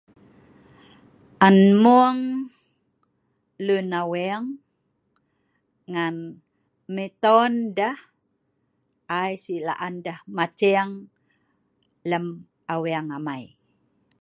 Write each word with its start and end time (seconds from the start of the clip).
on 1.47 1.57
mung 1.83 2.21
lun 3.65 3.87
aweng 4.01 4.45
ngan 5.93 6.15
meiton 6.95 7.51
deh 7.77 7.99
ai 9.21 9.31
sik 9.43 9.63
la'an 9.67 9.93
deh 10.05 10.19
maceng 10.37 10.91
lem 12.09 12.25
aweng 12.75 13.07
amei 13.17 13.45